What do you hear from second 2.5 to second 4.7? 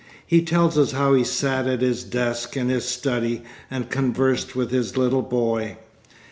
in his study and conversed